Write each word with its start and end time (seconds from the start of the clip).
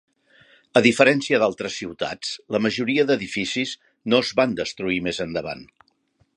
A 0.79 0.81
diferència 0.85 1.39
d'altres 1.43 1.75
ciutats, 1.81 2.33
la 2.55 2.63
majoria 2.67 3.07
d'edificis 3.11 3.77
no 4.15 4.25
es 4.25 4.35
van 4.41 4.59
destruir 4.63 4.99
més 5.11 5.25
endavant. 5.29 5.67